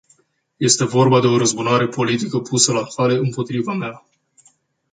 [0.57, 4.05] Este vorba de o răzbunare politică pusă la cale împotriva mea.